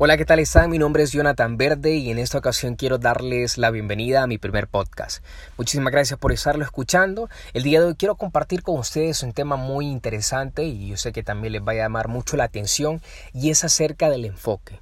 [0.00, 0.70] Hola, ¿qué tal están?
[0.70, 4.38] Mi nombre es Jonathan Verde y en esta ocasión quiero darles la bienvenida a mi
[4.38, 5.24] primer podcast.
[5.56, 7.28] Muchísimas gracias por estarlo escuchando.
[7.52, 11.10] El día de hoy quiero compartir con ustedes un tema muy interesante y yo sé
[11.10, 13.02] que también les va a llamar mucho la atención
[13.34, 14.78] y es acerca del enfoque.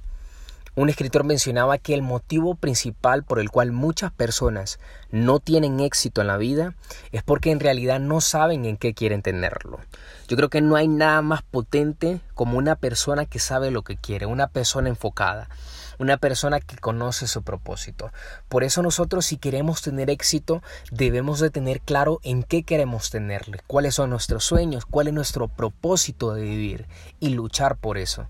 [0.77, 4.77] Un escritor mencionaba que el motivo principal por el cual muchas personas
[5.09, 6.75] no tienen éxito en la vida
[7.11, 9.79] es porque en realidad no saben en qué quieren tenerlo.
[10.27, 13.97] Yo creo que no hay nada más potente como una persona que sabe lo que
[13.97, 15.49] quiere, una persona enfocada,
[15.97, 18.11] una persona que conoce su propósito.
[18.47, 23.61] Por eso nosotros si queremos tener éxito debemos de tener claro en qué queremos tenerle,
[23.65, 26.85] cuáles son nuestros sueños, cuál es nuestro propósito de vivir
[27.19, 28.27] y luchar por eso.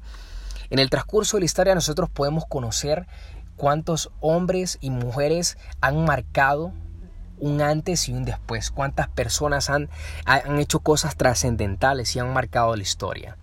[0.70, 3.08] En el transcurso de la historia nosotros podemos conocer
[3.56, 6.74] cuántos hombres y mujeres han marcado
[7.40, 9.90] un antes y un después, cuántas personas han,
[10.26, 13.38] han hecho cosas trascendentales y han marcado la historia.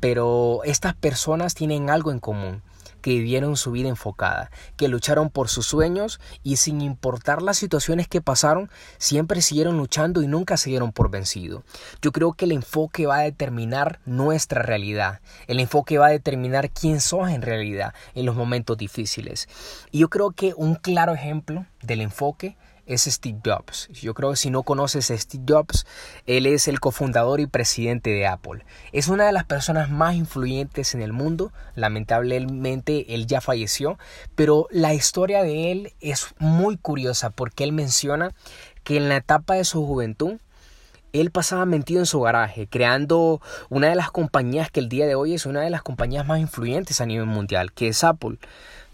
[0.00, 2.62] Pero estas personas tienen algo en común
[3.04, 8.08] que vivieron su vida enfocada, que lucharon por sus sueños y sin importar las situaciones
[8.08, 11.64] que pasaron, siempre siguieron luchando y nunca se dieron por vencido.
[12.00, 16.70] Yo creo que el enfoque va a determinar nuestra realidad, el enfoque va a determinar
[16.70, 19.50] quién sos en realidad en los momentos difíciles.
[19.90, 23.88] Y yo creo que un claro ejemplo del enfoque es Steve Jobs.
[23.88, 25.86] Yo creo que si no conoces a Steve Jobs,
[26.26, 28.64] él es el cofundador y presidente de Apple.
[28.92, 31.52] Es una de las personas más influyentes en el mundo.
[31.74, 33.98] Lamentablemente él ya falleció,
[34.34, 38.34] pero la historia de él es muy curiosa porque él menciona
[38.82, 40.38] que en la etapa de su juventud
[41.14, 45.14] él pasaba metido en su garaje, creando una de las compañías que el día de
[45.14, 48.38] hoy es una de las compañías más influyentes a nivel mundial, que es Apple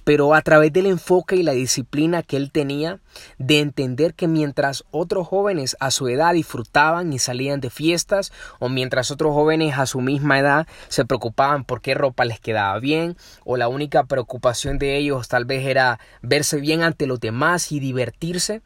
[0.05, 2.99] pero a través del enfoque y la disciplina que él tenía
[3.39, 8.69] de entender que mientras otros jóvenes a su edad disfrutaban y salían de fiestas o
[8.69, 13.17] mientras otros jóvenes a su misma edad se preocupaban por qué ropa les quedaba bien
[13.45, 17.81] o la única preocupación de ellos tal vez era verse bien ante los demás y
[17.81, 18.63] divertirse,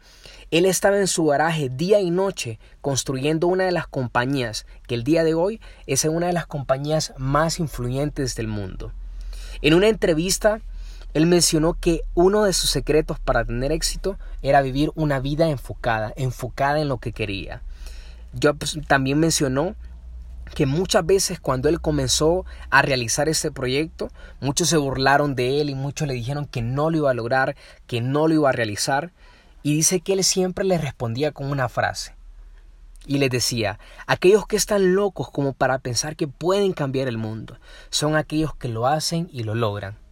[0.51, 5.05] él estaba en su garaje día y noche construyendo una de las compañías que el
[5.05, 8.93] día de hoy es una de las compañías más influyentes del mundo.
[9.63, 10.61] En una entrevista
[11.15, 16.13] él mencionó que uno de sus secretos para tener éxito era vivir una vida enfocada,
[16.17, 17.63] enfocada en lo que quería.
[18.33, 18.55] Yo
[18.89, 19.77] también mencionó
[20.57, 24.11] que muchas veces cuando él comenzó a realizar ese proyecto,
[24.41, 27.55] muchos se burlaron de él y muchos le dijeron que no lo iba a lograr,
[27.87, 29.13] que no lo iba a realizar.
[29.63, 32.17] Y dice que él siempre le respondía con una frase.
[33.07, 37.57] Y les decía, aquellos que están locos como para pensar que pueden cambiar el mundo,
[37.91, 40.04] son aquellos que lo hacen y lo logran.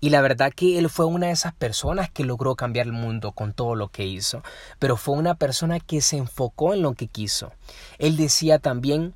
[0.00, 3.32] Y la verdad que él fue una de esas personas que logró cambiar el mundo
[3.32, 4.42] con todo lo que hizo,
[4.78, 7.52] pero fue una persona que se enfocó en lo que quiso.
[7.98, 9.14] Él decía también,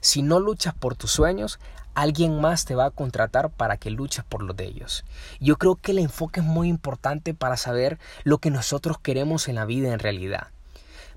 [0.00, 1.58] si no luchas por tus sueños,
[1.94, 5.04] alguien más te va a contratar para que luches por los de ellos.
[5.40, 9.56] Yo creo que el enfoque es muy importante para saber lo que nosotros queremos en
[9.56, 10.48] la vida en realidad.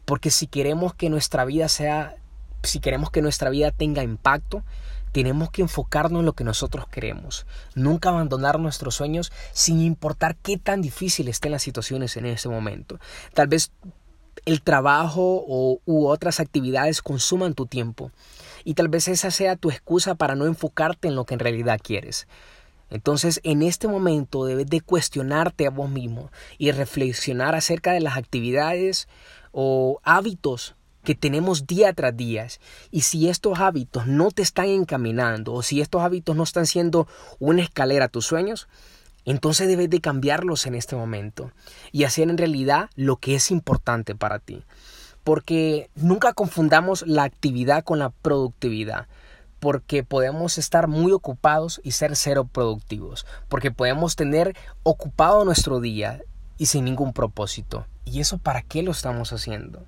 [0.06, 2.16] Porque si queremos que nuestra vida sea,
[2.64, 4.64] si queremos que nuestra vida tenga impacto,
[5.14, 7.46] tenemos que enfocarnos en lo que nosotros queremos.
[7.76, 13.00] Nunca abandonar nuestros sueños sin importar qué tan difícil estén las situaciones en ese momento.
[13.34, 13.72] Tal vez
[14.46, 18.12] el trabajo o, u otras actividades consuman tu tiempo.
[18.66, 21.80] Y tal vez esa sea tu excusa para no enfocarte en lo que en realidad
[21.82, 22.28] quieres.
[22.90, 28.18] Entonces, en este momento debes de cuestionarte a vos mismo y reflexionar acerca de las
[28.18, 29.08] actividades
[29.52, 32.48] o hábitos que tenemos día tras día
[32.92, 37.08] y si estos hábitos no te están encaminando o si estos hábitos no están siendo
[37.40, 38.68] una escalera a tus sueños,
[39.26, 41.52] entonces debes de cambiarlos en este momento
[41.92, 44.64] y hacer en realidad lo que es importante para ti.
[45.24, 49.08] Porque nunca confundamos la actividad con la productividad.
[49.62, 53.26] Porque podemos estar muy ocupados y ser cero productivos.
[53.48, 56.22] Porque podemos tener ocupado nuestro día
[56.58, 57.86] y sin ningún propósito.
[58.04, 59.86] ¿Y eso para qué lo estamos haciendo?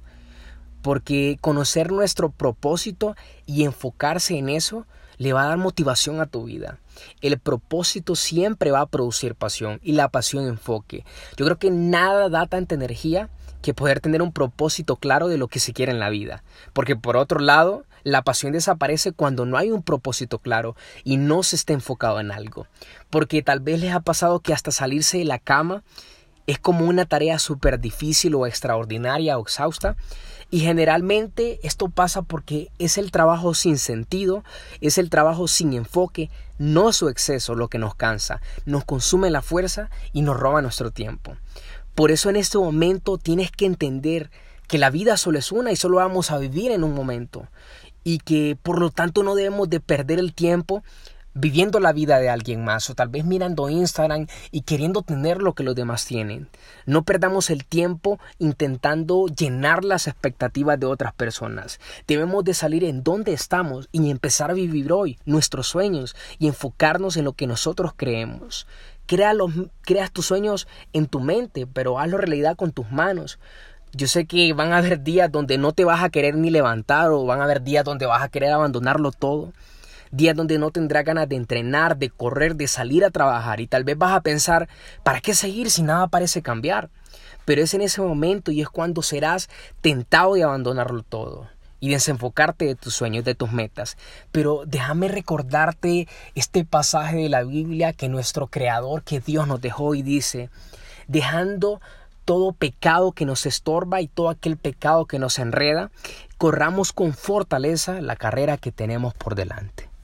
[0.85, 3.16] Porque conocer nuestro propósito
[3.47, 4.85] y enfocarse en eso
[5.18, 6.78] le va a dar motivación a tu vida.
[7.22, 11.03] El propósito siempre va a producir pasión y la pasión enfoque.
[11.37, 13.29] Yo creo que nada da tanta energía
[13.64, 16.43] que poder tener un propósito claro de lo que se quiere en la vida.
[16.72, 21.41] Porque por otro lado, la pasión desaparece cuando no hay un propósito claro y no
[21.41, 22.67] se está enfocado en algo.
[23.09, 25.81] Porque tal vez les ha pasado que hasta salirse de la cama
[26.47, 29.96] es como una tarea súper difícil o extraordinaria o exhausta.
[30.52, 34.44] Y generalmente esto pasa porque es el trabajo sin sentido,
[34.80, 39.42] es el trabajo sin enfoque, no su exceso lo que nos cansa, nos consume la
[39.42, 41.36] fuerza y nos roba nuestro tiempo.
[41.96, 44.30] Por eso en este momento tienes que entender
[44.68, 47.48] que la vida solo es una y solo vamos a vivir en un momento
[48.03, 50.84] y que por lo tanto no debemos de perder el tiempo
[51.35, 55.53] viviendo la vida de alguien más o tal vez mirando Instagram y queriendo tener lo
[55.53, 56.47] que los demás tienen.
[56.85, 61.79] No perdamos el tiempo intentando llenar las expectativas de otras personas.
[62.08, 67.17] Debemos de salir en donde estamos y empezar a vivir hoy nuestros sueños y enfocarnos
[67.17, 68.66] en lo que nosotros creemos.
[69.05, 73.40] Crea los, creas tus sueños en tu mente, pero hazlo realidad con tus manos.
[73.91, 77.11] Yo sé que van a haber días donde no te vas a querer ni levantar
[77.11, 79.52] o van a haber días donde vas a querer abandonarlo todo
[80.16, 83.84] días donde no tendrás ganas de entrenar, de correr, de salir a trabajar y tal
[83.84, 84.70] vez vas a pensar,
[85.03, 86.90] ¿para qué seguir si nada parece cambiar?
[87.46, 89.50] Pero es en ese momento y es cuando serás
[89.82, 91.47] tentado de abandonarlo todo
[91.79, 93.97] y desenfocarte de tus sueños, de tus metas.
[94.32, 99.94] Pero déjame recordarte este pasaje de la Biblia que nuestro Creador, que Dios nos dejó
[99.94, 100.50] y dice,
[101.08, 101.82] dejando
[102.26, 105.91] todo pecado que nos estorba y todo aquel pecado que nos enreda,
[106.40, 109.95] corramos con fortaleza la carrera que tenemos por delante.